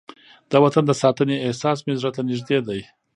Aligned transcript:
د 0.51 0.53
وطن 0.63 0.83
د 0.87 0.91
ساتنې 1.01 1.35
احساس 1.45 1.77
مې 1.85 1.93
زړه 2.01 2.11
ته 2.15 2.21
نږدې 2.29 2.57
دی. 2.67 2.79